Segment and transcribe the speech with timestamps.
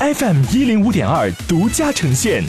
[0.00, 2.42] FM 一零五点二独家呈现。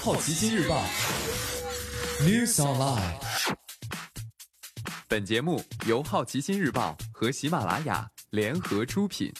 [0.00, 0.84] 好奇心日报
[2.20, 3.14] ，News Online。
[5.08, 9.32] 本节目由好奇心日报和喜马拉雅联合出品。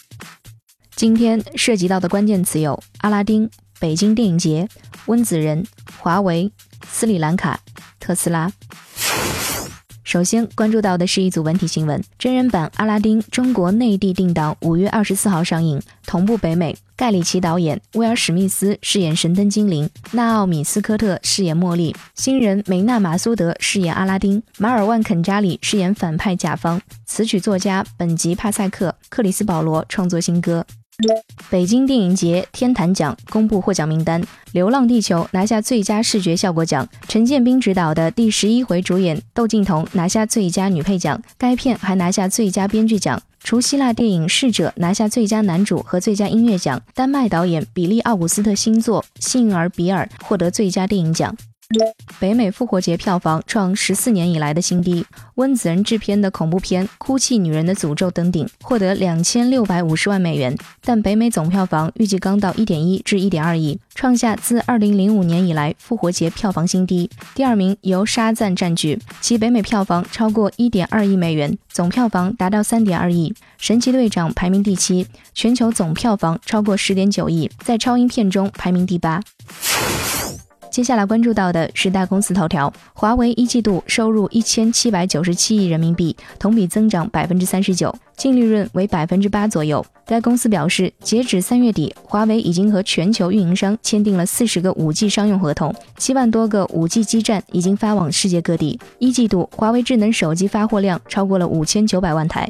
[0.97, 3.49] 今天涉及到的关键词有：阿拉丁、
[3.79, 4.67] 北京电影节、
[5.05, 5.65] 温子仁、
[5.97, 6.51] 华为、
[6.89, 7.57] 斯里兰卡、
[8.01, 8.51] 特斯拉。
[10.11, 16.75] 首先关注到的是一组文体新闻：真人版《阿拉丁》中国内地定档五月二十四号上映，同步北美。
[16.97, 26.81] 盖里奇导演，威尔史密斯饰演神灯精灵，纳奥米斯科特饰演茉莉，新人梅纳马苏德饰演阿拉丁，马尔万肯扎里饰演反派甲方。
[27.05, 30.65] 词曲作家本吉帕塞克，克里斯保罗创作新歌。
[31.49, 43.21] 北京电影节天坛奖公布获奖名单，《流浪地球》拿下最佳视觉效果奖，陈建斌执导的第十一回主演窦靖童拿下最佳女配奖，该片还拿下最佳编剧奖。
[43.43, 51.35] 除希腊电影《逝者》拿下最佳男主和最佳音乐奖，丹麦导演比利·奥古斯特新作《幸而比尔》获得最佳电影奖。
[52.19, 55.05] 北美复活节票房创十四年以来的新低。
[55.35, 67.09] 温子仁制片的恐怖片《哭泣女人的诅咒》登顶，获得两千六百五十万美元，但北美总票房预计刚到一点一至一点二亿，创下自二零零五年以来复活节票房新低。
[67.33, 73.29] 第二名由《沙赞》占据，其北美票房超过一点二亿美元，总票房达到三点二亿。
[73.57, 79.21] 《神奇队长》排名第七，全球总票房超过十点九亿，在超英片中排名第八。
[80.71, 89.83] 接下来关注到的是大公司头条：华为一季度收入一千七百九十七亿人民币，同比增长百分之三十九，净利润为百分之八左右。
[90.05, 98.79] 该公司表示，截止三月底，华为已经和全球运营商签订了四十个五 G 商用合同，七万多个五 G 基站已经发往世界各地。
[98.99, 102.47] 一季度，华为智能手机发货量超过了五千九百万台。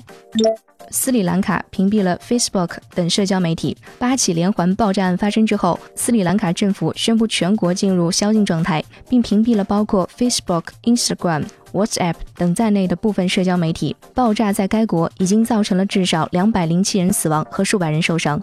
[0.89, 3.77] 斯里兰卡屏蔽了 Facebook 等社交媒体。
[3.97, 13.95] 八起连环爆炸案发生之后，斯里兰卡政府宣布全国进入宵禁状态，并屏蔽了包括 Facebook、Instagram、WhatsApp 等在内的部分社交媒体。
[14.13, 18.41] 爆炸在该国已经造成了至少两百零七人死亡和数百人受伤。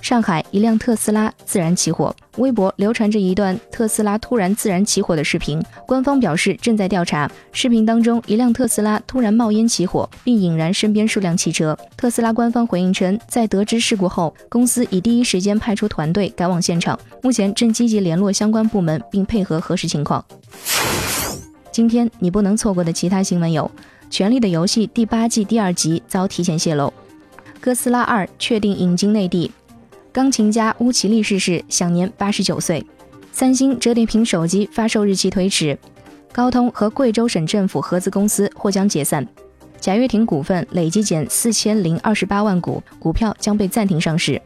[0.00, 5.62] 上海一辆特斯拉自燃起火，微博流传着一段特斯拉突然自燃起火的视频。
[5.86, 7.30] 官方表示正在调查。
[7.52, 11.78] 视频当中，一辆特斯拉突然冒烟起火，并引燃身边数辆汽车。
[11.96, 20.24] 特斯拉官方回应称，在得知事故后，公司已第一时间派出团队赶往现场，目前正积极联络相关部门，并配合核实情况。
[21.76, 23.70] 今天你不能错过的其他新闻有：
[24.08, 26.90] 《权力的游戏》第八季第二集遭提前泄露。
[27.60, 29.52] 哥斯拉二确定引进内地，
[30.10, 32.82] 钢琴家乌奇利逝世，享年八十九岁。
[33.30, 35.78] 三星折叠屏手机发售日期推迟。
[36.32, 39.28] 高通和贵州省政府合资公司或将解散。
[39.78, 44.40] 贾跃亭股份累计减四千零二十八万股，股票将被暂停上市。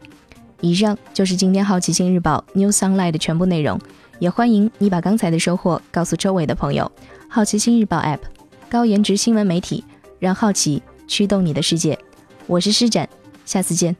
[0.59, 3.79] 以上就是今天好奇心日报 New Sunlight 的全部内容，
[4.19, 6.91] 也欢迎你把刚才的收获告诉周围的朋友。
[7.33, 8.19] 好奇心日报 App，
[8.69, 9.85] 高颜值新闻媒体，
[10.19, 11.97] 让好奇驱动你的世界。
[12.45, 13.07] 我是施展，
[13.45, 13.95] 下次见。